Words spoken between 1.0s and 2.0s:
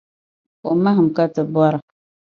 ka ti bɔra.